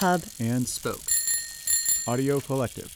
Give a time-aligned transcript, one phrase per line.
[0.00, 1.00] Hub, and Spoke.
[2.06, 2.94] Audio Collective.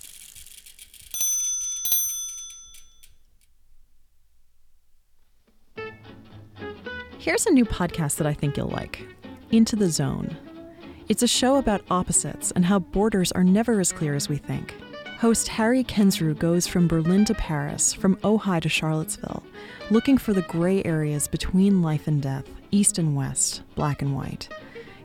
[7.17, 9.07] Here's a new podcast that I think you'll like
[9.51, 10.37] Into the Zone.
[11.09, 14.75] It's a show about opposites and how borders are never as clear as we think.
[15.21, 19.43] Host Harry Kensrue goes from Berlin to Paris, from Ojai to Charlottesville,
[19.91, 24.51] looking for the gray areas between life and death, east and west, black and white.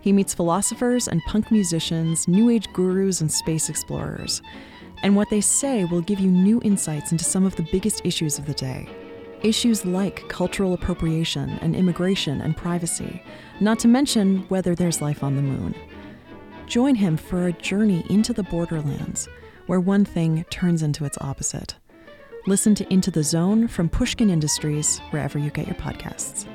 [0.05, 4.39] He meets philosophers and punk musicians, new age gurus and space explorers.
[5.01, 8.37] And what they say will give you new insights into some of the biggest issues
[8.37, 8.87] of the day.
[9.41, 13.19] Issues like cultural appropriation and immigration and privacy,
[13.59, 15.73] not to mention whether there's life on the moon.
[16.67, 19.27] Join him for a journey into the borderlands,
[19.65, 21.73] where one thing turns into its opposite.
[22.45, 26.45] Listen to Into the Zone from Pushkin Industries, wherever you get your podcasts.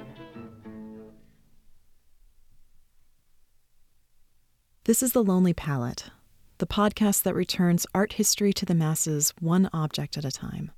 [4.84, 6.06] This is The Lonely Palette,
[6.56, 10.72] the podcast that returns art history to the masses one object at a time.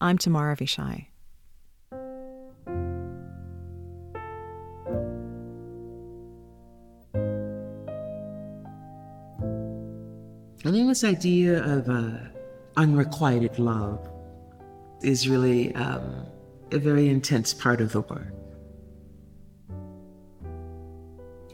[0.00, 1.06] I'm Tamara Avishai.
[10.64, 12.18] I think this idea of uh,
[12.76, 14.10] unrequited love
[15.02, 16.26] is really um,
[16.72, 18.34] a very intense part of the work.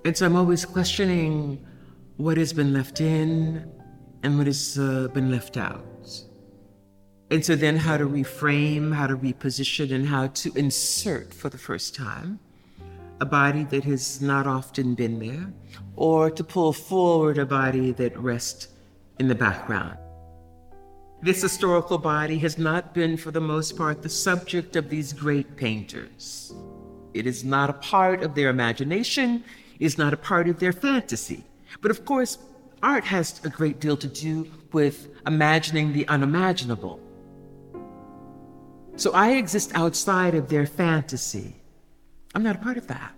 [0.04, 1.64] And so I'm always questioning
[2.18, 3.70] what has been left in
[4.22, 5.84] and what has uh, been left out.
[7.30, 11.58] And so then how to reframe, how to reposition, and how to insert for the
[11.58, 12.38] first time
[13.20, 15.52] a body that has not often been there,
[15.96, 18.68] or to pull forward a body that rests
[19.18, 19.96] in the background.
[21.22, 25.56] This historical body has not been, for the most part, the subject of these great
[25.56, 26.52] painters.
[27.14, 29.44] It is not a part of their imagination,
[29.84, 31.44] is not a part of their fantasy.
[31.80, 32.38] But of course,
[32.82, 37.00] art has a great deal to do with imagining the unimaginable.
[38.96, 41.56] So I exist outside of their fantasy.
[42.34, 43.12] I'm not a part of that.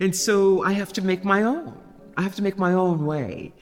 [0.00, 1.76] And so I have to make my own.
[2.16, 3.52] I have to make my own way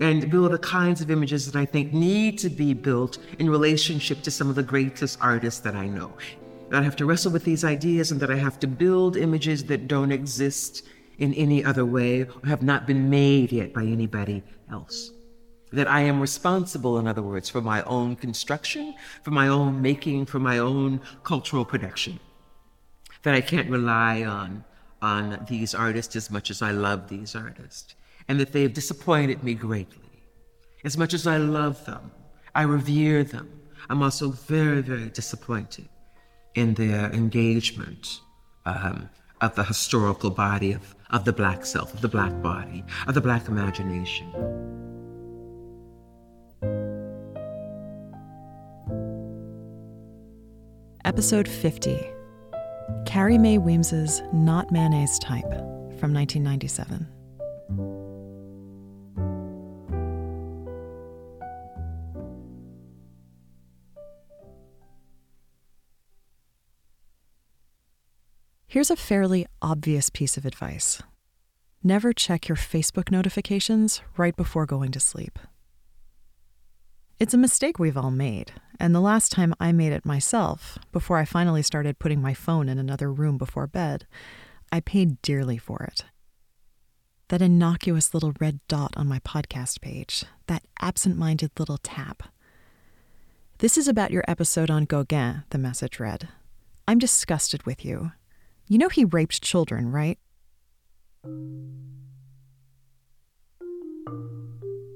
[0.00, 4.22] and build the kinds of images that I think need to be built in relationship
[4.22, 6.12] to some of the greatest artists that I know.
[6.70, 9.64] That I have to wrestle with these ideas and that I have to build images
[9.64, 10.86] that don't exist
[11.18, 15.10] in any other way or have not been made yet by anybody else.
[15.72, 20.26] That I am responsible, in other words, for my own construction, for my own making,
[20.26, 22.20] for my own cultural production.
[23.22, 24.64] That I can't rely on,
[25.02, 27.94] on these artists as much as I love these artists
[28.28, 29.98] and that they have disappointed me greatly.
[30.84, 32.10] As much as I love them,
[32.54, 33.56] I revere them,
[33.88, 35.88] I'm also very, very disappointed
[36.54, 38.20] in their engagement
[38.64, 39.08] um,
[39.40, 43.20] of the historical body of, of the black self, of the black body, of the
[43.20, 44.32] black imagination.
[51.04, 52.04] Episode 50
[53.06, 55.50] Carrie Mae Weems's Not Manet's Type
[55.98, 57.06] from 1997.
[68.76, 71.02] Here's a fairly obvious piece of advice
[71.82, 75.38] never check your Facebook notifications right before going to sleep.
[77.18, 81.16] It's a mistake we've all made, and the last time I made it myself, before
[81.16, 84.06] I finally started putting my phone in another room before bed,
[84.70, 86.04] I paid dearly for it.
[87.28, 92.24] That innocuous little red dot on my podcast page, that absent minded little tap.
[93.56, 96.28] This is about your episode on Gauguin, the message read.
[96.86, 98.12] I'm disgusted with you.
[98.68, 100.18] You know he raped children, right?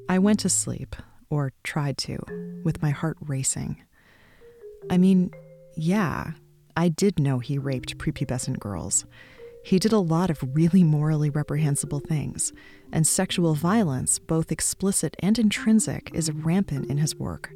[0.08, 0.96] I went to sleep,
[1.30, 2.18] or tried to,
[2.64, 3.80] with my heart racing.
[4.90, 5.30] I mean,
[5.76, 6.32] yeah,
[6.76, 9.04] I did know he raped prepubescent girls.
[9.64, 12.52] He did a lot of really morally reprehensible things,
[12.92, 17.52] and sexual violence, both explicit and intrinsic, is rampant in his work.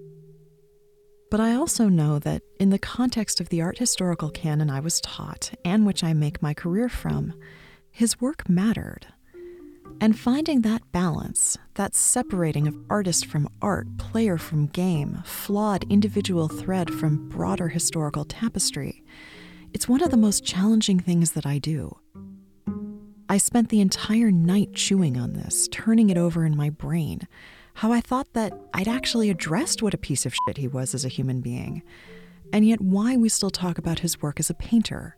[1.35, 5.01] But I also know that in the context of the art historical canon I was
[5.01, 7.35] taught, and which I make my career from,
[7.91, 9.09] his work mattered.
[10.01, 16.47] And finding that balance, that separating of artist from art, player from game, flawed individual
[16.47, 19.03] thread from broader historical tapestry,
[19.73, 21.99] it's one of the most challenging things that I do.
[23.29, 27.27] I spent the entire night chewing on this, turning it over in my brain,
[27.75, 31.05] how I thought that I'd actually addressed what a piece of shit he was as
[31.05, 31.83] a human being,
[32.53, 35.17] and yet why we still talk about his work as a painter.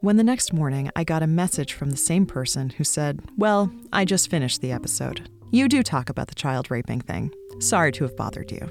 [0.00, 3.72] When the next morning I got a message from the same person who said, Well,
[3.92, 5.30] I just finished the episode.
[5.52, 7.32] You do talk about the child raping thing.
[7.60, 8.68] Sorry to have bothered you.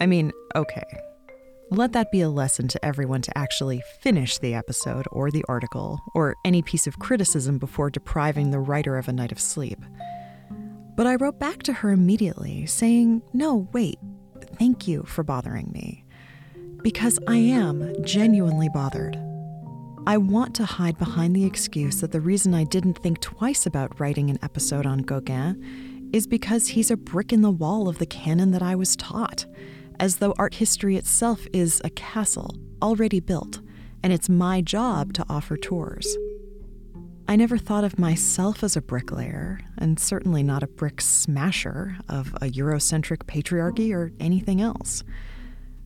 [0.00, 0.84] I mean, okay.
[1.70, 6.00] Let that be a lesson to everyone to actually finish the episode or the article
[6.14, 9.78] or any piece of criticism before depriving the writer of a night of sleep.
[10.96, 13.98] But I wrote back to her immediately, saying, No, wait,
[14.58, 16.06] thank you for bothering me.
[16.82, 19.18] Because I am genuinely bothered.
[20.06, 24.00] I want to hide behind the excuse that the reason I didn't think twice about
[24.00, 28.06] writing an episode on Gauguin is because he's a brick in the wall of the
[28.06, 29.44] canon that I was taught
[30.00, 33.60] as though art history itself is a castle already built,
[34.02, 36.16] and it's my job to offer tours.
[37.30, 42.34] I never thought of myself as a bricklayer, and certainly not a brick smasher of
[42.36, 45.04] a Eurocentric patriarchy or anything else.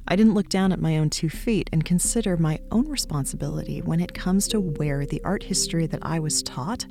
[0.06, 4.00] I didn't look down at my own two feet and consider my own responsibility when
[4.00, 6.86] it comes to where the art history that I was taught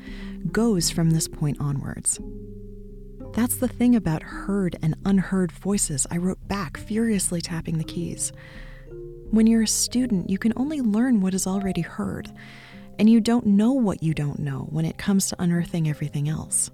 [0.52, 2.20] goes from this point onwards.
[3.34, 8.34] That's the thing about heard and unheard voices, I wrote back, furiously tapping the keys.
[9.30, 12.30] When you're a student, you can only learn what is already heard,
[13.00, 16.70] and you don't know what you don't know when it comes to unearthing everything else.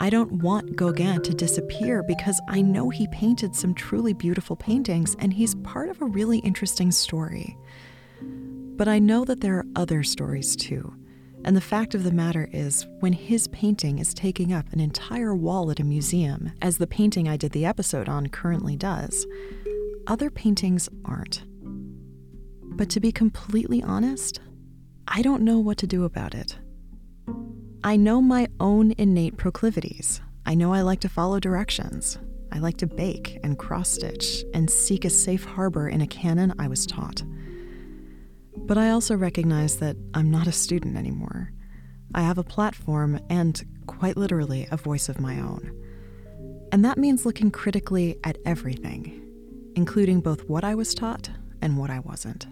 [0.00, 5.16] I don't want Gauguin to disappear because I know he painted some truly beautiful paintings
[5.18, 7.56] and he's part of a really interesting story.
[8.20, 10.94] But I know that there are other stories too
[11.44, 15.34] and the fact of the matter is, when his painting is taking up an entire
[15.34, 19.26] wall at a museum, as the painting I did the episode on currently does,
[20.06, 21.44] other paintings aren't.
[22.62, 24.40] But to be completely honest,
[25.06, 26.58] I don't know what to do about it.
[27.84, 30.20] I know my own innate proclivities.
[30.44, 32.18] I know I like to follow directions.
[32.50, 36.54] I like to bake and cross stitch and seek a safe harbor in a canon
[36.58, 37.22] I was taught.
[38.66, 41.52] But I also recognize that I'm not a student anymore.
[42.14, 45.72] I have a platform and, quite literally, a voice of my own.
[46.70, 49.22] And that means looking critically at everything,
[49.74, 51.30] including both what I was taught
[51.62, 52.46] and what I wasn't.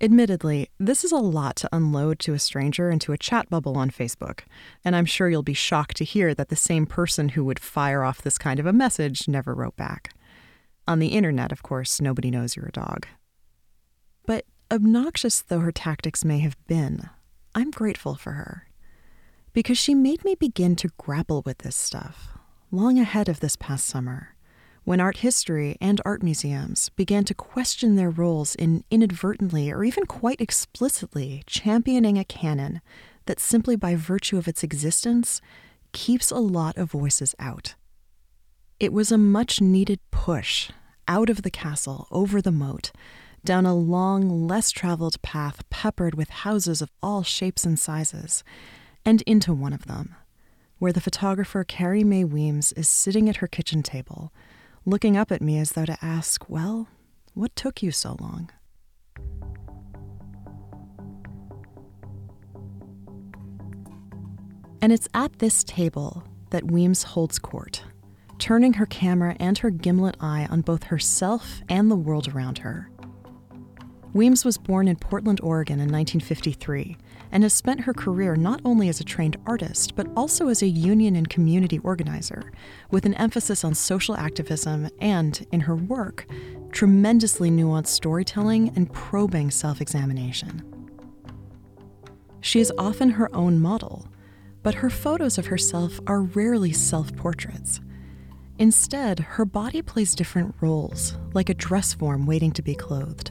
[0.00, 3.90] Admittedly, this is a lot to unload to a stranger into a chat bubble on
[3.90, 4.40] Facebook,
[4.84, 8.04] and I'm sure you'll be shocked to hear that the same person who would fire
[8.04, 10.12] off this kind of a message never wrote back.
[10.88, 13.06] On the internet, of course, nobody knows you're a dog.
[14.26, 17.08] But obnoxious though her tactics may have been,
[17.54, 18.68] I'm grateful for her.
[19.52, 22.36] Because she made me begin to grapple with this stuff
[22.70, 24.34] long ahead of this past summer,
[24.84, 30.04] when art history and art museums began to question their roles in inadvertently or even
[30.06, 32.80] quite explicitly championing a canon
[33.26, 35.40] that simply by virtue of its existence
[35.92, 37.74] keeps a lot of voices out.
[38.78, 40.70] It was a much needed push
[41.08, 42.92] out of the castle, over the moat,
[43.42, 48.44] down a long, less traveled path peppered with houses of all shapes and sizes,
[49.02, 50.14] and into one of them,
[50.78, 54.30] where the photographer Carrie Mae Weems is sitting at her kitchen table,
[54.84, 56.88] looking up at me as though to ask, Well,
[57.32, 58.50] what took you so long?
[64.82, 67.82] And it's at this table that Weems holds court
[68.38, 72.90] turning her camera and her gimlet eye on both herself and the world around her.
[74.12, 76.96] Weems was born in Portland, Oregon in 1953
[77.32, 80.66] and has spent her career not only as a trained artist, but also as a
[80.66, 82.52] union and community organizer,
[82.90, 86.26] with an emphasis on social activism and, in her work,
[86.72, 90.62] tremendously nuanced storytelling and probing self examination.
[92.40, 94.06] She is often her own model,
[94.62, 97.80] but her photos of herself are rarely self portraits.
[98.58, 103.30] Instead, her body plays different roles, like a dress form waiting to be clothed.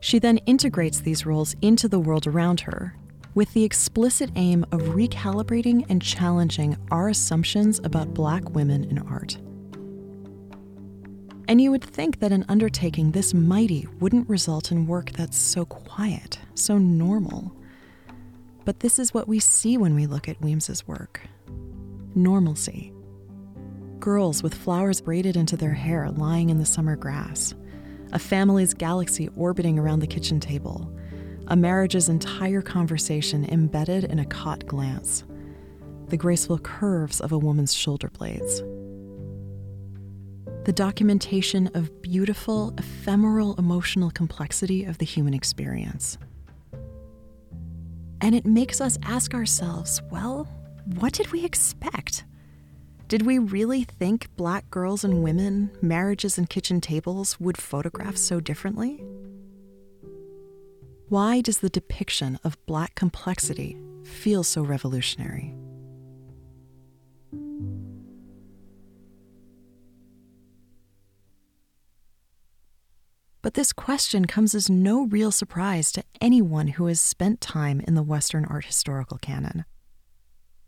[0.00, 2.96] She then integrates these roles into the world around her,
[3.34, 9.36] with the explicit aim of recalibrating and challenging our assumptions about Black women in art.
[11.46, 15.64] And you would think that an undertaking this mighty wouldn't result in work that's so
[15.64, 17.54] quiet, so normal.
[18.64, 21.20] But this is what we see when we look at Weems's work
[22.14, 22.92] normalcy
[24.00, 27.54] girls with flowers braided into their hair lying in the summer grass,
[28.12, 30.90] a family's galaxy orbiting around the kitchen table,
[31.48, 35.24] a marriage's entire conversation embedded in a caught glance,
[36.08, 38.62] the graceful curves of a woman's shoulder blades.
[40.64, 46.18] The documentation of beautiful, ephemeral emotional complexity of the human experience.
[48.20, 50.48] And it makes us ask ourselves well,
[50.96, 52.24] what did we expect?
[53.08, 58.38] Did we really think black girls and women, marriages and kitchen tables would photograph so
[58.38, 59.02] differently?
[61.08, 65.54] Why does the depiction of black complexity feel so revolutionary?
[73.40, 77.94] But this question comes as no real surprise to anyone who has spent time in
[77.94, 79.64] the Western art historical canon.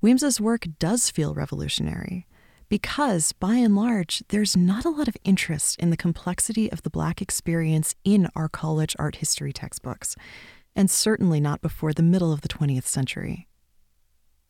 [0.00, 2.26] Weems's work does feel revolutionary
[2.70, 6.88] because, by and large, there's not a lot of interest in the complexity of the
[6.88, 10.14] Black experience in our college art history textbooks,
[10.76, 13.48] and certainly not before the middle of the 20th century.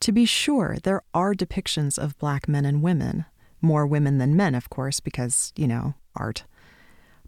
[0.01, 3.25] To be sure, there are depictions of Black men and women,
[3.63, 6.45] more women than men, of course, because, you know, art.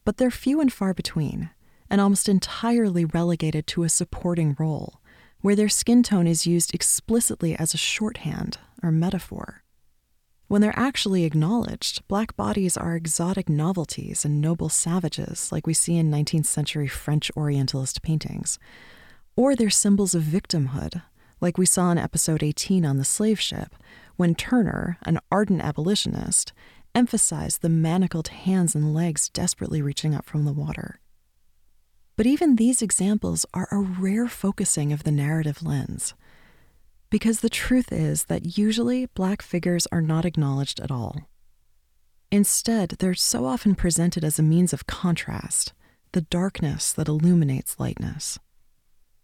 [0.05, 1.49] But they're few and far between,
[1.89, 5.01] and almost entirely relegated to a supporting role,
[5.41, 9.62] where their skin tone is used explicitly as a shorthand or metaphor.
[10.53, 15.97] When they're actually acknowledged, black bodies are exotic novelties and noble savages, like we see
[15.97, 18.59] in 19th century French Orientalist paintings.
[19.35, 21.01] Or they're symbols of victimhood,
[21.41, 23.75] like we saw in episode 18 on the slave ship,
[24.17, 26.53] when Turner, an ardent abolitionist,
[26.95, 31.01] emphasized the manacled hands and legs desperately reaching up from the water.
[32.15, 36.13] But even these examples are a rare focusing of the narrative lens.
[37.13, 41.29] Because the truth is that usually black figures are not acknowledged at all.
[42.31, 45.75] Instead, they're so often presented as a means of contrast,
[46.13, 48.39] the darkness that illuminates lightness.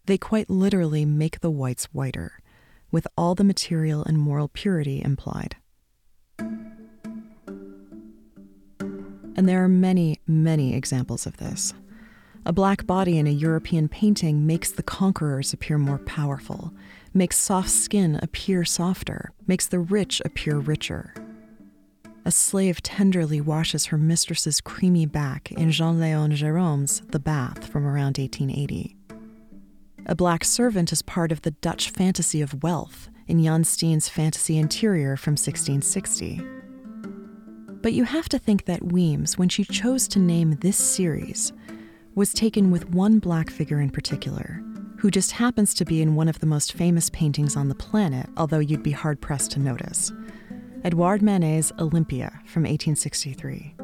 [0.05, 2.33] They quite literally make the whites whiter,
[2.91, 5.55] with all the material and moral purity implied.
[6.37, 7.09] And
[9.49, 11.73] there are many, many examples of this.
[12.45, 16.71] A black body in a European painting makes the conquerors appear more powerful,
[17.13, 21.13] makes soft skin appear softer, makes the rich appear richer.
[22.25, 27.85] A slave tenderly washes her mistress's creamy back in Jean Leon Gérôme's The Bath from
[27.87, 28.95] around 1880.
[30.05, 34.57] A black servant is part of the Dutch fantasy of wealth in Jan Steen's Fantasy
[34.57, 36.41] Interior from 1660.
[37.81, 41.53] But you have to think that Weems, when she chose to name this series,
[42.15, 44.61] was taken with one black figure in particular,
[44.99, 48.29] who just happens to be in one of the most famous paintings on the planet,
[48.35, 50.11] although you'd be hard pressed to notice
[50.83, 53.75] Edouard Manet's Olympia from 1863.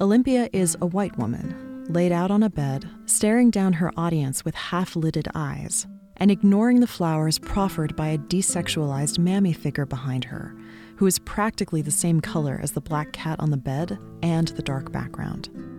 [0.00, 4.54] Olympia is a white woman, laid out on a bed, staring down her audience with
[4.54, 5.86] half lidded eyes,
[6.18, 10.56] and ignoring the flowers proffered by a desexualized mammy figure behind her,
[10.96, 14.62] who is practically the same color as the black cat on the bed and the
[14.62, 15.75] dark background.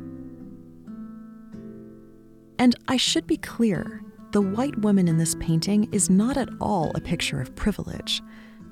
[2.59, 6.91] And I should be clear the white woman in this painting is not at all
[6.95, 8.21] a picture of privilege.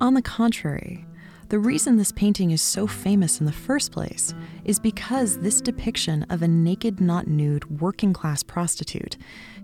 [0.02, 1.06] On the contrary,
[1.50, 6.24] the reason this painting is so famous in the first place is because this depiction
[6.30, 9.16] of a naked, not nude, working class prostitute,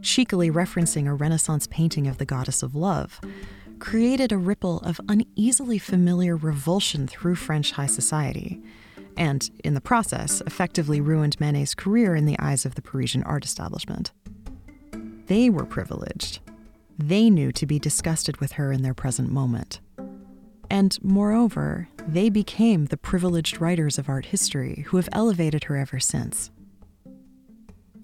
[0.03, 3.19] cheekily referencing a Renaissance painting of the goddess of love,
[3.79, 8.61] created a ripple of uneasily familiar revulsion through French high society
[9.17, 13.45] and, in the process, effectively ruined Manet's career in the eyes of the Parisian art
[13.45, 14.11] establishment.
[15.27, 16.39] They were privileged.
[16.97, 19.79] They knew to be disgusted with her in their present moment.
[20.69, 25.99] And moreover, they became the privileged writers of art history who have elevated her ever
[25.99, 26.51] since.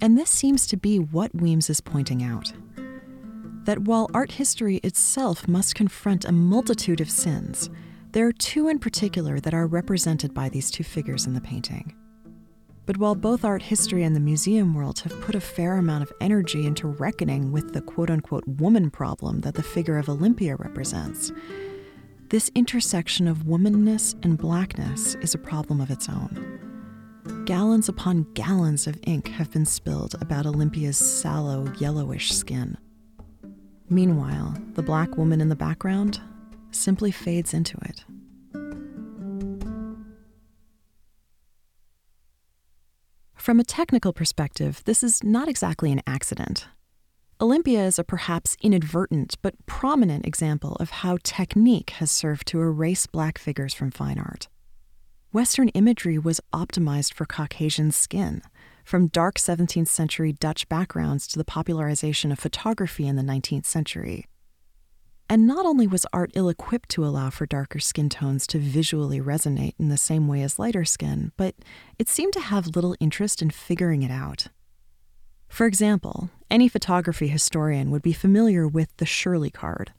[0.02, 2.54] And this seems to be what Weems is pointing out
[3.68, 7.70] that while art history itself must confront a multitude of sins,
[8.18, 11.94] there are two in particular that are represented by these two figures in the painting.
[12.88, 16.12] But while both art history and the museum world have put a fair amount of
[16.20, 21.32] energy into reckoning with the quote unquote woman problem that the figure of Olympia represents,
[22.30, 27.44] this intersection of womanness and blackness is a problem of its own.
[27.46, 32.80] Gallons upon gallons of ink have been spilled about Olympia's sallow, yellowish skin.
[33.92, 36.20] Meanwhile, the black woman in the background
[36.78, 38.06] simply fades into it.
[43.36, 46.68] From a technical perspective, this is not exactly an accident.
[47.40, 53.06] Olympia is a perhaps inadvertent but prominent example of how technique has served to erase
[53.06, 54.48] black figures from fine art.
[55.32, 58.42] Western imagery was optimized for Caucasian skin,
[58.84, 64.26] from dark 17th century Dutch backgrounds to the popularization of photography in the 19th century.
[65.30, 69.20] And not only was art ill equipped to allow for darker skin tones to visually
[69.20, 71.54] resonate in the same way as lighter skin, but
[72.00, 74.48] it seemed to have little interest in figuring it out.
[75.50, 79.92] For example, any photography historian would be familiar with the Shirley card,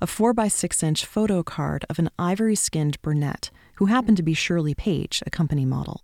[0.00, 4.74] a 4x6 inch photo card of an ivory skinned brunette who happened to be Shirley
[4.74, 6.02] Page, a company model.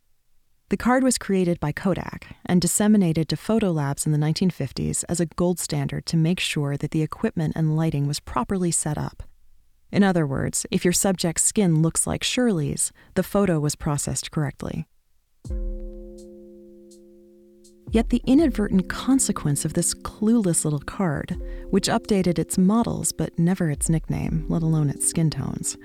[0.70, 5.18] The card was created by Kodak and disseminated to photo labs in the 1950s as
[5.18, 9.22] a gold standard to make sure that the equipment and lighting was properly set up.
[9.90, 14.86] In other words, if your subject's skin looks like Shirley's, the photo was processed correctly.
[17.90, 23.70] Yet the inadvertent consequence of this clueless little card, which updated its models but never
[23.70, 25.78] its nickname, let alone its skin tones,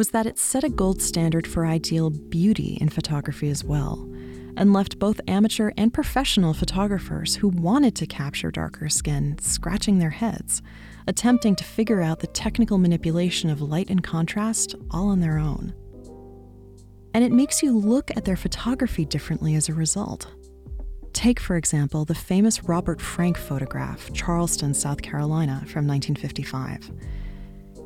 [0.00, 4.08] was that it set a gold standard for ideal beauty in photography as well,
[4.56, 10.08] and left both amateur and professional photographers who wanted to capture darker skin scratching their
[10.08, 10.62] heads,
[11.06, 15.74] attempting to figure out the technical manipulation of light and contrast all on their own.
[17.12, 20.28] And it makes you look at their photography differently as a result.
[21.12, 26.90] Take, for example, the famous Robert Frank photograph, Charleston, South Carolina, from 1955.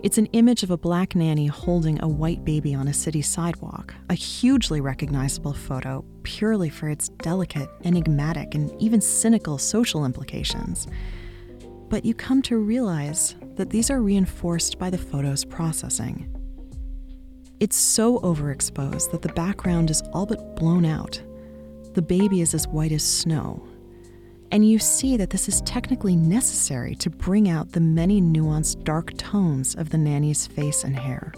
[0.04, 3.94] It's an image of a black nanny holding a white baby on a city sidewalk,
[4.10, 10.86] a hugely recognizable photo purely for its delicate, enigmatic, and even cynical social implications.
[11.88, 16.28] But you come to realize that these are reinforced by the photo's processing.
[17.58, 21.18] It's so overexposed that the background is all but blown out.
[21.94, 23.66] The baby is as white as snow,
[24.54, 29.12] and you see that this is technically necessary to bring out the many nuanced dark
[29.16, 31.32] tones of the nanny's face and hair.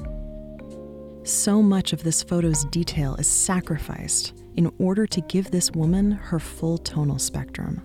[1.24, 6.38] So much of this photo's detail is sacrificed in order to give this woman her
[6.38, 7.80] full tonal spectrum.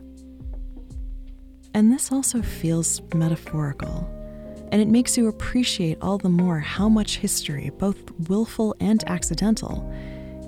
[1.74, 4.10] And this also feels metaphorical,
[4.74, 9.90] and it makes you appreciate all the more how much history, both willful and accidental,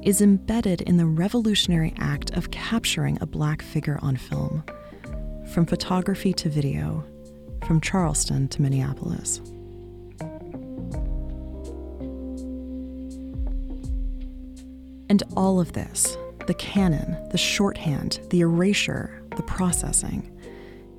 [0.04, 4.64] is embedded in the revolutionary act of capturing a black figure on film.
[5.54, 7.06] From photography to video,
[7.66, 9.40] from Charleston to Minneapolis.
[15.10, 16.18] And all of this
[16.48, 20.30] the canon, the shorthand, the erasure, the processing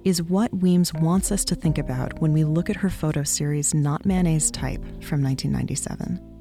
[0.05, 3.75] is what Weems wants us to think about when we look at her photo series
[3.75, 6.34] Not Manet's Type from 1997.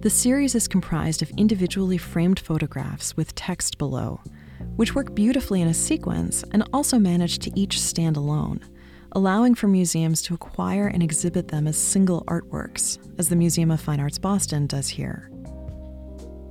[0.00, 4.20] The series is comprised of individually framed photographs with text below,
[4.76, 8.60] which work beautifully in a sequence and also manage to each stand alone,
[9.10, 13.80] allowing for museums to acquire and exhibit them as single artworks, as the Museum of
[13.80, 15.32] Fine Arts Boston does here.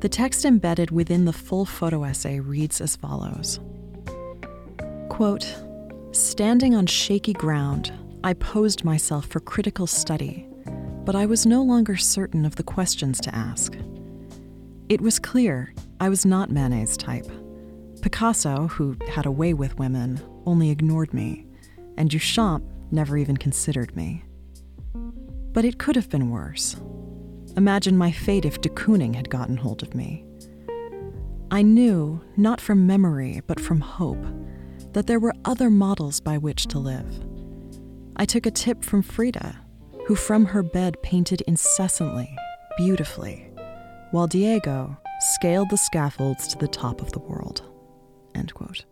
[0.02, 3.62] The text embedded within the full photo essay reads as follows
[5.08, 5.56] Quote,
[6.12, 7.94] Standing on shaky ground,
[8.26, 10.50] I posed myself for critical study
[11.08, 13.78] but I was no longer certain of the questions to ask.
[14.90, 17.32] It was clear I was not Manet's type.
[18.02, 21.48] Picasso, who had a way with women, only ignored me,
[21.96, 24.26] and Duchamp never even considered me.
[25.54, 26.76] But it could have been worse.
[27.56, 30.26] Imagine my fate if de Kooning had gotten hold of me.
[31.50, 34.26] I knew, not from memory, but from hope,
[34.92, 37.26] that there were other models by which to live.
[38.18, 39.58] I took a tip from Frida,
[40.08, 42.34] who from her bed painted incessantly,
[42.78, 43.52] beautifully,
[44.12, 47.62] while Diego scaled the scaffolds to the top of the world.
[48.34, 48.86] End quote.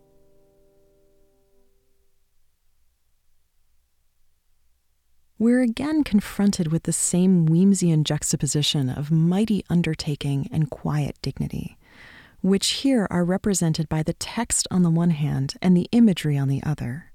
[5.40, 11.78] We're again confronted with the same Weemsian juxtaposition of mighty undertaking and quiet dignity,
[12.42, 16.50] which here are represented by the text on the one hand and the imagery on
[16.50, 17.14] the other.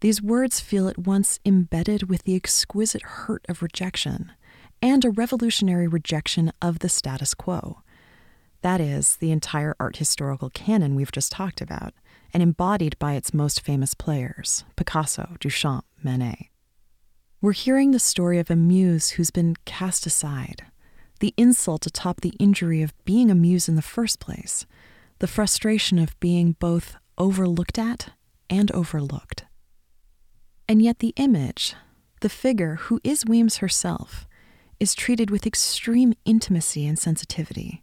[0.00, 4.32] These words feel at once embedded with the exquisite hurt of rejection
[4.80, 7.82] and a revolutionary rejection of the status quo.
[8.62, 11.94] That is, the entire art historical canon we've just talked about,
[12.32, 16.50] and embodied by its most famous players Picasso, Duchamp, Manet.
[17.40, 20.64] We're hearing the story of a muse who's been cast aside,
[21.20, 24.66] the insult atop the injury of being a muse in the first place,
[25.18, 28.10] the frustration of being both overlooked at
[28.48, 29.44] and overlooked.
[30.68, 31.74] And yet, the image,
[32.20, 34.28] the figure who is Weems herself,
[34.78, 37.82] is treated with extreme intimacy and sensitivity.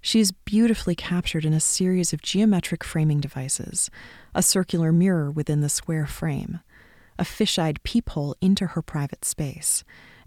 [0.00, 3.90] She is beautifully captured in a series of geometric framing devices
[4.34, 6.60] a circular mirror within the square frame,
[7.18, 9.84] a fish eyed peephole into her private space,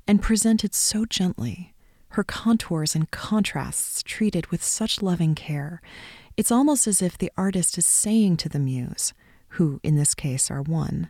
[0.07, 1.73] and presented so gently,
[2.09, 5.81] her contours and contrasts treated with such loving care.
[6.37, 9.13] It's almost as if the artist is saying to the muse,
[9.49, 11.09] who in this case are one,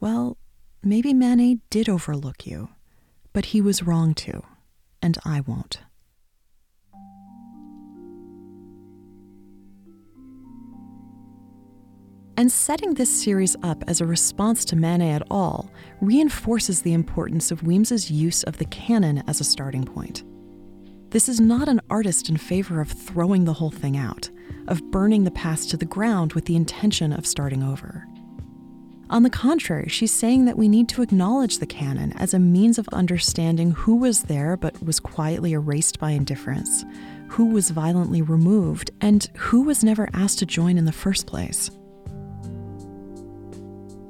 [0.00, 0.36] well,
[0.82, 2.68] maybe Manet did overlook you,
[3.32, 4.42] but he was wrong to,
[5.02, 5.80] and I won't.
[12.38, 15.70] And setting this series up as a response to Manet at all
[16.02, 20.22] reinforces the importance of Weems's use of the canon as a starting point.
[21.10, 24.28] This is not an artist in favor of throwing the whole thing out,
[24.68, 28.06] of burning the past to the ground with the intention of starting over.
[29.08, 32.76] On the contrary, she's saying that we need to acknowledge the canon as a means
[32.76, 36.84] of understanding who was there but was quietly erased by indifference,
[37.28, 41.70] who was violently removed, and who was never asked to join in the first place.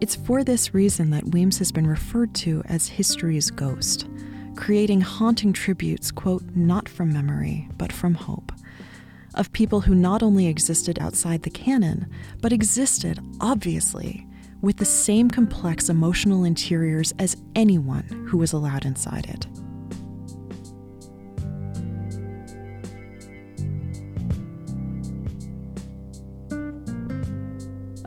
[0.00, 4.06] It's for this reason that Weems has been referred to as history's ghost,
[4.56, 8.50] creating haunting tributes, quote, not from memory, but from hope,
[9.34, 14.26] of people who not only existed outside the canon, but existed, obviously,
[14.66, 19.46] with the same complex emotional interiors as anyone who was allowed inside it.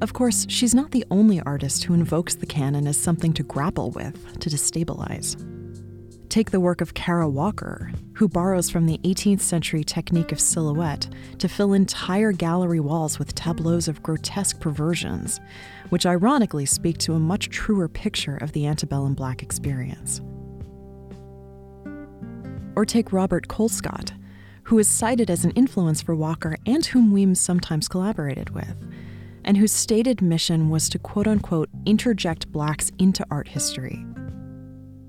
[0.01, 3.91] Of course, she's not the only artist who invokes the canon as something to grapple
[3.91, 5.37] with, to destabilize.
[6.29, 11.09] Take the work of Kara Walker, who borrows from the 18th century technique of silhouette
[11.39, 15.41] to fill entire gallery walls with tableaus of grotesque perversions,
[15.89, 20.21] which ironically speak to a much truer picture of the antebellum black experience.
[22.75, 24.11] Or take Robert Colescott,
[24.63, 28.75] who is cited as an influence for Walker and whom Weems sometimes collaborated with
[29.43, 34.05] and whose stated mission was to quote unquote interject blacks into art history.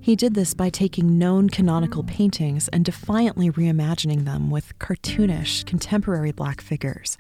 [0.03, 6.33] He did this by taking known canonical paintings and defiantly reimagining them with cartoonish, contemporary
[6.33, 7.19] black figures,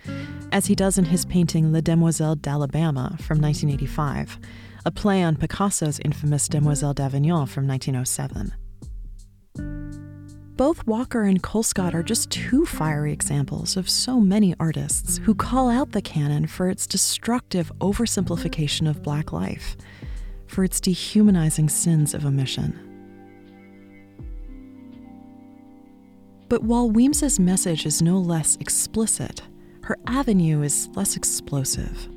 [0.51, 4.39] as he does in his painting La Demoiselle d'Alabama from 1985,
[4.87, 8.55] a play on Picasso's infamous Demoiselle d'Avignon from 1907
[10.61, 15.71] both Walker and Colescott are just two fiery examples of so many artists who call
[15.71, 19.75] out the canon for its destructive oversimplification of Black life,
[20.51, 22.79] for its dehumanizing sins of omission.
[26.49, 29.43] But while Weems's message is no less explicit,
[29.85, 32.09] her avenue is less explosive.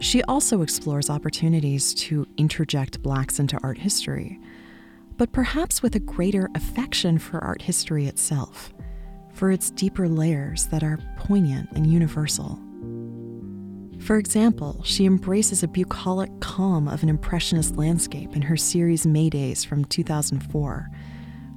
[0.00, 4.40] She also explores opportunities to interject blacks into art history
[5.16, 8.72] but perhaps with a greater affection for art history itself,
[9.32, 12.58] for its deeper layers that are poignant and universal.
[14.04, 19.64] For example, she embraces a bucolic calm of an impressionist landscape in her series Maydays
[19.64, 20.90] from 2004,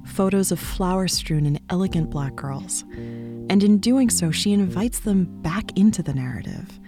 [0.06, 2.84] photos of flower strewn and elegant black girls.
[2.92, 6.80] And in doing so, she invites them back into the narrative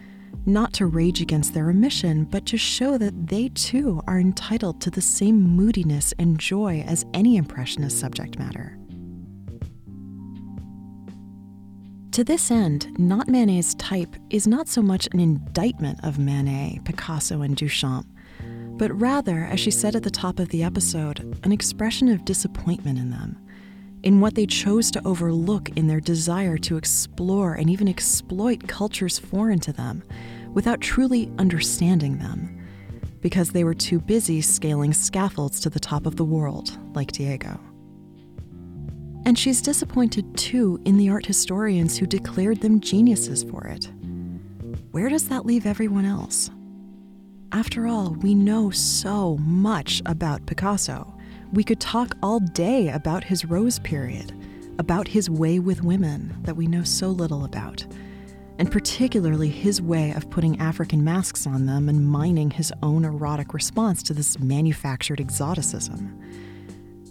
[0.47, 4.91] not to rage against their omission, but to show that they too are entitled to
[4.91, 8.80] the same moodiness and joy as any Impressionist subject matter.
[12.13, 17.43] To this end, Not Manet's type is not so much an indictment of Manet, Picasso,
[17.43, 18.05] and Duchamp,
[18.77, 22.99] but rather, as she said at the top of the episode, an expression of disappointment
[22.99, 23.39] in them,
[24.03, 29.17] in what they chose to overlook in their desire to explore and even exploit cultures
[29.17, 30.03] foreign to them
[30.53, 32.61] without truly understanding them,
[33.21, 37.61] because they were too busy scaling scaffolds to the top of the world, like Diego.
[39.25, 43.91] And she's disappointed too in the art historians who declared them geniuses for it.
[44.93, 46.51] Where does that leave everyone else?
[47.53, 51.13] After all, we know so much about Picasso.
[51.53, 54.33] We could talk all day about his Rose period,
[54.79, 57.87] about his way with women that we know so little about
[58.61, 63.55] and particularly his way of putting African masks on them and mining his own erotic
[63.55, 66.15] response to this manufactured exoticism.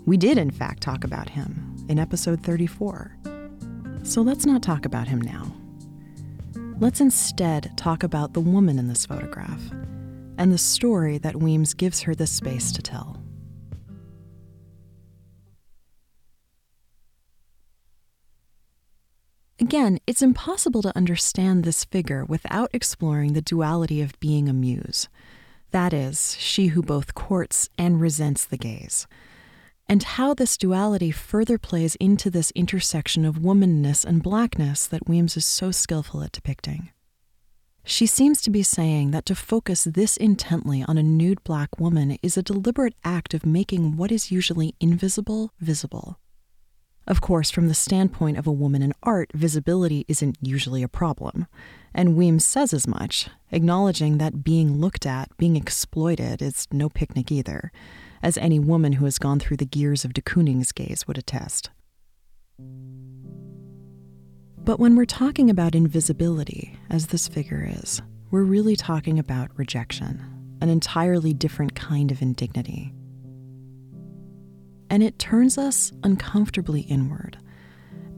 [0.06, 3.18] We did, in fact, talk about him in episode 34.
[4.04, 5.54] So let's not talk about him now.
[6.80, 9.62] Let's instead talk about the woman in this photograph
[10.38, 13.22] and the story that Weems gives her the space to tell.
[19.60, 25.10] Again, it's impossible to understand this figure without exploring the duality of being a muse.
[25.72, 29.06] That is, she who both courts and resents the gaze.
[29.92, 35.36] And how this duality further plays into this intersection of womanness and blackness that Weems
[35.36, 36.92] is so skillful at depicting.
[37.84, 42.20] She seems to be saying that to focus this intently on a nude black woman
[42.22, 46.20] is a deliberate act of making what is usually invisible visible.
[47.08, 51.48] Of course, from the standpoint of a woman in art, visibility isn't usually a problem.
[51.96, 57.32] And Weems says as much, acknowledging that being looked at, being exploited, is no picnic
[57.32, 57.72] either,
[58.22, 61.70] as any woman who has gone through the gears of de Kooning's gaze would attest.
[64.58, 70.24] But when we're talking about invisibility, as this figure is, we're really talking about rejection,
[70.62, 72.94] an entirely different kind of indignity.
[74.90, 77.38] And it turns us uncomfortably inward,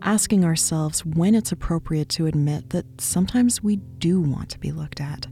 [0.01, 4.99] asking ourselves when it's appropriate to admit that sometimes we do want to be looked
[4.99, 5.27] at,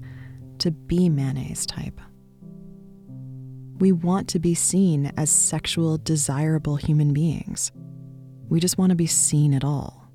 [0.59, 1.99] to be Manet's type.
[3.79, 7.71] We want to be seen as sexual, desirable human beings.
[8.49, 10.09] We just want to be seen at all.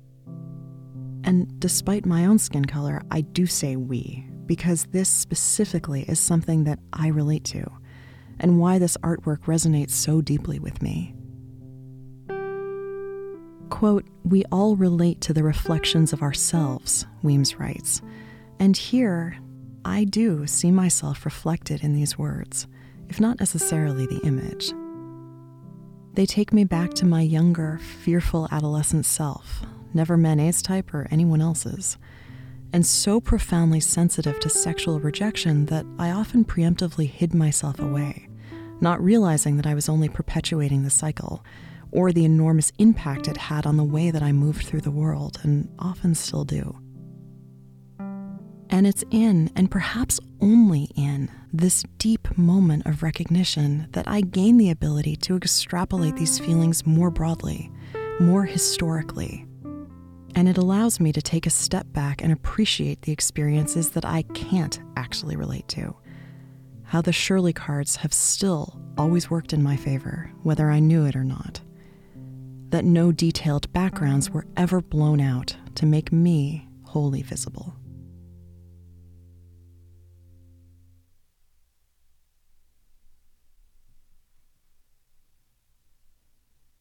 [1.23, 6.65] And despite my own skin color, I do say we, because this specifically is something
[6.65, 7.65] that I relate to,
[8.39, 11.15] and why this artwork resonates so deeply with me.
[13.71, 18.03] Quote, We all relate to the reflections of ourselves, Weems writes,
[18.59, 19.39] and here
[19.83, 22.67] I do see myself reflected in these words,
[23.09, 24.73] if not necessarily the image.
[26.13, 31.41] They take me back to my younger, fearful adolescent self, never Manet's type or anyone
[31.41, 31.97] else's,
[32.71, 38.29] and so profoundly sensitive to sexual rejection that I often preemptively hid myself away,
[38.81, 41.43] not realizing that I was only perpetuating the cycle
[41.91, 45.39] or the enormous impact it had on the way that I moved through the world
[45.43, 46.77] and often still do.
[48.69, 54.57] And it's in, and perhaps only in, this deep moment of recognition that I gain
[54.57, 57.71] the ability to extrapolate these feelings more broadly,
[58.19, 59.45] more historically.
[60.35, 64.23] And it allows me to take a step back and appreciate the experiences that I
[64.33, 65.95] can't actually relate to.
[66.83, 71.15] How the Shirley cards have still always worked in my favor, whether I knew it
[71.15, 71.61] or not.
[72.69, 77.75] That no detailed backgrounds were ever blown out to make me wholly visible.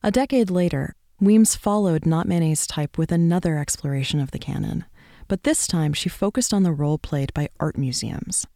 [0.04, 4.84] A decade later, Weems followed Not Manet's Type with another exploration of the canon,
[5.28, 8.46] but this time she focused on the role played by art museums.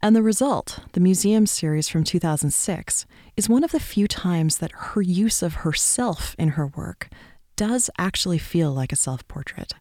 [0.00, 4.70] And the result, the museum series from 2006, is one of the few times that
[4.70, 7.08] her use of herself in her work
[7.56, 9.72] does actually feel like a self portrait.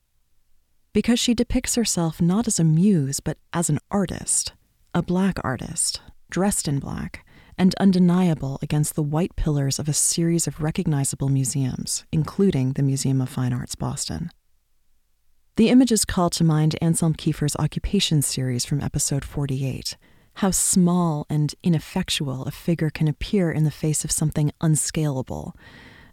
[0.93, 4.53] Because she depicts herself not as a muse, but as an artist,
[4.95, 7.23] a black artist, dressed in black,
[7.57, 13.21] and undeniable against the white pillars of a series of recognizable museums, including the Museum
[13.21, 14.31] of Fine Arts Boston.
[15.57, 19.97] The images call to mind Anselm Kiefer's Occupation series from episode 48.
[20.35, 25.55] How small and ineffectual a figure can appear in the face of something unscalable.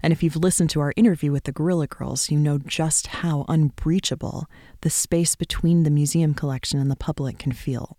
[0.02, 3.44] And if you've listened to our interview with the Guerrilla Girls, you know just how
[3.48, 4.46] unbreachable
[4.80, 7.96] the space between the museum collection and the public can feel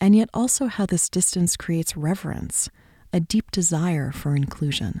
[0.00, 2.68] and yet also how this distance creates reverence,
[3.12, 5.00] a deep desire for inclusion.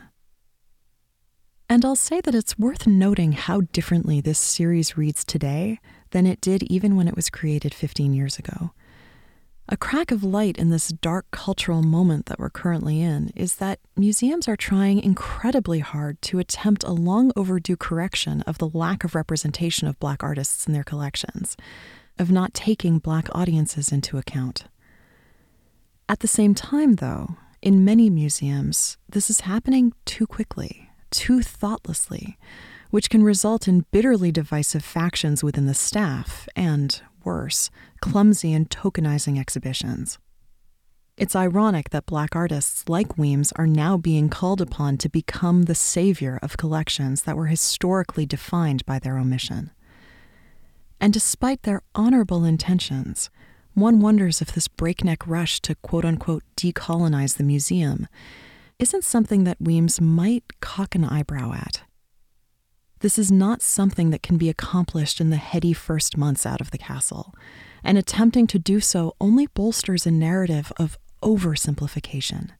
[1.70, 5.78] And I'll say that it's worth noting how differently this series reads today
[6.10, 8.70] than it did even when it was created 15 years ago.
[9.70, 13.80] A crack of light in this dark cultural moment that we're currently in is that
[13.98, 19.14] museums are trying incredibly hard to attempt a long overdue correction of the lack of
[19.14, 21.54] representation of Black artists in their collections,
[22.18, 24.64] of not taking Black audiences into account.
[26.08, 32.38] At the same time, though, in many museums, this is happening too quickly, too thoughtlessly,
[32.90, 37.68] which can result in bitterly divisive factions within the staff and, worse,
[38.00, 40.18] clumsy and tokenizing exhibitions.
[41.18, 45.74] It's ironic that black artists like Weems are now being called upon to become the
[45.74, 49.72] savior of collections that were historically defined by their omission.
[51.00, 53.30] And despite their honorable intentions,
[53.80, 58.06] one wonders if this breakneck rush to quote unquote decolonize the museum
[58.78, 61.82] isn't something that Weems might cock an eyebrow at.
[63.00, 66.70] This is not something that can be accomplished in the heady first months out of
[66.70, 67.34] the castle,
[67.84, 72.50] and attempting to do so only bolsters a narrative of oversimplification.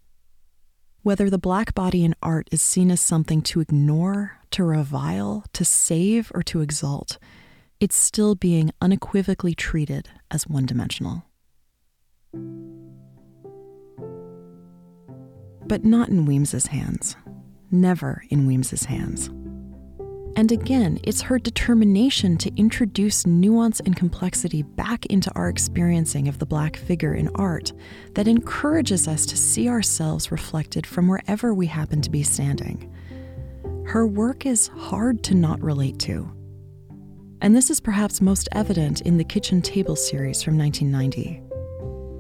[1.03, 5.65] Whether the black body in art is seen as something to ignore, to revile, to
[5.65, 7.19] save, or to exalt,
[7.81, 11.25] it's still being unequivocally treated as one dimensional.
[15.67, 17.15] But not in Weems's hands.
[17.71, 19.31] Never in Weems's hands.
[20.35, 26.39] And again, it's her determination to introduce nuance and complexity back into our experiencing of
[26.39, 27.73] the Black figure in art
[28.15, 32.93] that encourages us to see ourselves reflected from wherever we happen to be standing.
[33.87, 36.31] Her work is hard to not relate to,
[37.41, 41.43] and this is perhaps most evident in the Kitchen Table series from 1990.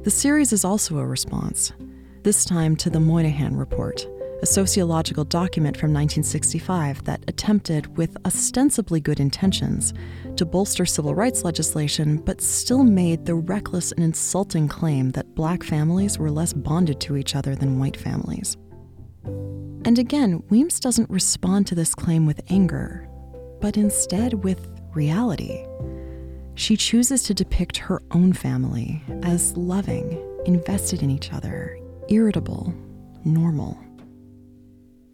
[0.04, 1.72] The series is also a response,
[2.22, 4.06] this time to the Moynihan Report,
[4.42, 9.92] a sociological document from 1965 that attempted, with ostensibly good intentions,
[10.36, 15.64] to bolster civil rights legislation, but still made the reckless and insulting claim that black
[15.64, 18.56] families were less bonded to each other than white families.
[19.84, 23.08] And again, Weems doesn't respond to this claim with anger,
[23.60, 25.64] but instead with reality.
[26.54, 32.74] She chooses to depict her own family as loving, invested in each other, irritable,
[33.24, 33.78] normal.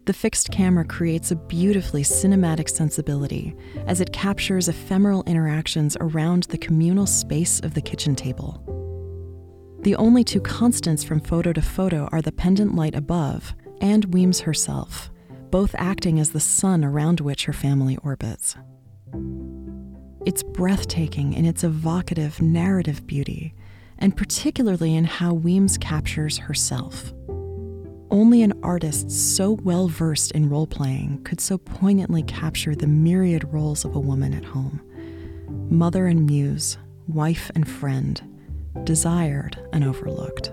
[0.05, 3.55] The fixed camera creates a beautifully cinematic sensibility
[3.87, 8.61] as it captures ephemeral interactions around the communal space of the kitchen table.
[9.81, 14.41] The only two constants from photo to photo are the pendant light above and Weems
[14.41, 15.11] herself,
[15.51, 18.55] both acting as the sun around which her family orbits.
[20.25, 23.53] It's breathtaking in its evocative narrative beauty,
[23.99, 27.13] and particularly in how Weems captures herself.
[28.09, 33.53] Only an artist so well versed in role playing could so poignantly capture the myriad
[33.53, 34.81] roles of a woman at home
[35.69, 38.19] mother and muse, wife and friend,
[38.83, 40.47] desired and overlooked.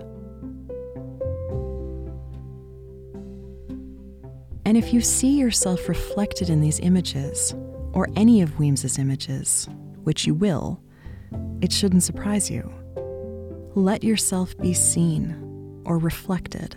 [4.65, 7.55] And if you see yourself reflected in these images,
[7.93, 9.67] or any of Weems's images,
[10.03, 10.81] which you will,
[11.61, 12.71] it shouldn't surprise you.
[13.75, 16.75] Let yourself be seen, or reflected,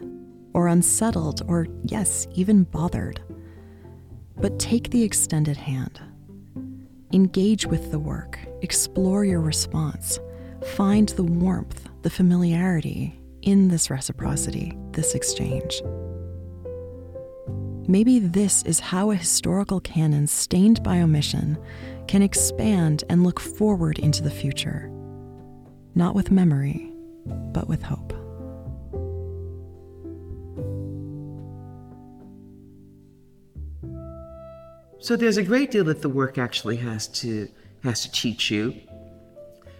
[0.54, 3.20] or unsettled, or, yes, even bothered.
[4.36, 6.00] But take the extended hand.
[7.12, 10.18] Engage with the work, explore your response,
[10.74, 15.82] find the warmth, the familiarity in this reciprocity, this exchange.
[17.88, 21.56] Maybe this is how a historical canon stained by omission
[22.08, 24.90] can expand and look forward into the future,
[25.94, 26.92] not with memory,
[27.26, 28.12] but with hope.
[34.98, 37.48] So there's a great deal that the work actually has to
[37.84, 38.74] has to teach you.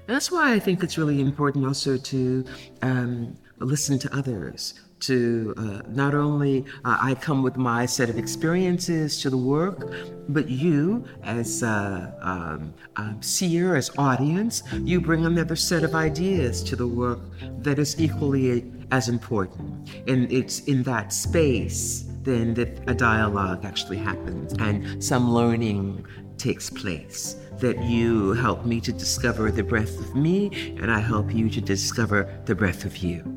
[0.06, 2.44] And that's why I think it's really important also to
[2.82, 4.74] um, listen to others.
[5.00, 9.92] To uh, not only uh, I come with my set of experiences to the work,
[10.28, 16.62] but you, as uh, um, um, seer, as audience, you bring another set of ideas
[16.64, 17.20] to the work
[17.58, 19.90] that is equally as important.
[20.08, 26.04] And it's in that space then that a dialogue actually happens and some learning
[26.36, 27.36] takes place.
[27.60, 31.60] That you help me to discover the breath of me, and I help you to
[31.62, 33.35] discover the breath of you.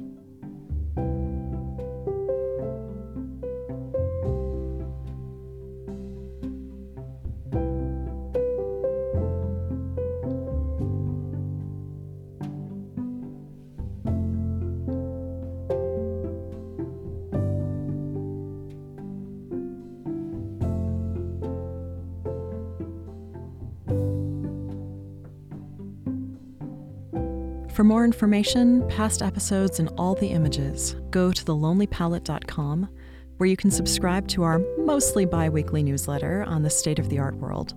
[28.00, 32.88] More information, past episodes, and all the images, go to thelonelypalette.com,
[33.36, 37.20] where you can subscribe to our mostly bi weekly newsletter on the state of the
[37.20, 37.74] art world.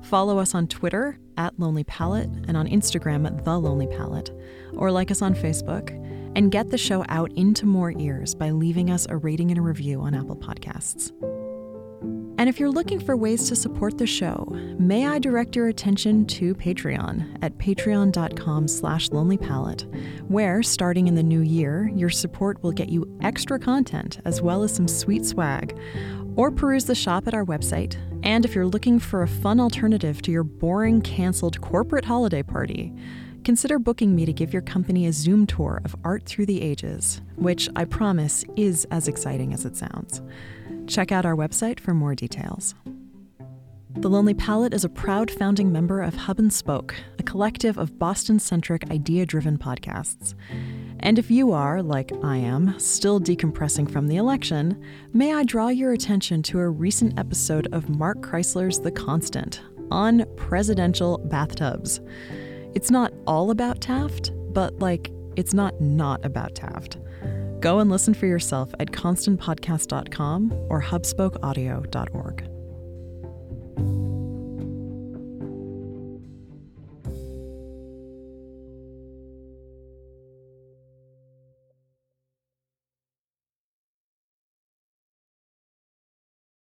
[0.00, 4.30] Follow us on Twitter at Lonely Palette and on Instagram at The Lonely Palette,
[4.72, 5.90] or like us on Facebook,
[6.34, 9.62] and get the show out into more ears by leaving us a rating and a
[9.62, 11.12] review on Apple Podcasts.
[12.38, 14.46] And if you're looking for ways to support the show,
[14.78, 21.22] may I direct your attention to Patreon at patreon.com slash lonelypalette, where, starting in the
[21.22, 25.78] new year, your support will get you extra content as well as some sweet swag.
[26.36, 27.96] Or peruse the shop at our website.
[28.22, 32.92] And if you're looking for a fun alternative to your boring, canceled corporate holiday party,
[33.44, 37.22] consider booking me to give your company a Zoom tour of art through the ages,
[37.36, 40.20] which I promise is as exciting as it sounds.
[40.86, 42.74] Check out our website for more details.
[43.98, 47.98] The Lonely Palette is a proud founding member of Hub and Spoke, a collective of
[47.98, 50.34] Boston centric, idea driven podcasts.
[51.00, 54.82] And if you are, like I am, still decompressing from the election,
[55.14, 60.26] may I draw your attention to a recent episode of Mark Chrisler's The Constant on
[60.36, 62.00] presidential bathtubs.
[62.74, 66.98] It's not all about Taft, but like, it's not not about Taft.
[67.60, 72.48] Go and listen for yourself at constantpodcast.com or hubspokeaudio.org.